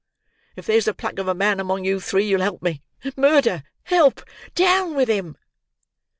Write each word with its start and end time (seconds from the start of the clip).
If 0.55 0.65
there's 0.65 0.85
the 0.85 0.95
pluck 0.95 1.19
of 1.19 1.27
a 1.27 1.35
man 1.35 1.59
among 1.59 1.85
you 1.85 1.99
three, 1.99 2.27
you'll 2.27 2.41
help 2.41 2.63
me. 2.63 2.81
Murder! 3.15 3.61
Help! 3.83 4.23
Down 4.55 4.95
with 4.95 5.09
him!" 5.09 5.37